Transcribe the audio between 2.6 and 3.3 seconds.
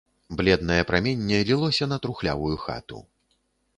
хату.